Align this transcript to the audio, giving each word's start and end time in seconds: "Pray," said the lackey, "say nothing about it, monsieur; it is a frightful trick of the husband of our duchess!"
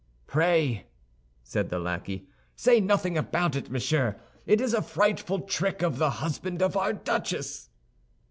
"Pray," 0.25 0.87
said 1.43 1.69
the 1.69 1.77
lackey, 1.77 2.27
"say 2.55 2.79
nothing 2.79 3.19
about 3.19 3.55
it, 3.55 3.69
monsieur; 3.69 4.19
it 4.47 4.59
is 4.59 4.73
a 4.73 4.81
frightful 4.81 5.41
trick 5.41 5.83
of 5.83 5.99
the 5.99 6.09
husband 6.09 6.63
of 6.63 6.75
our 6.75 6.91
duchess!" 6.91 7.69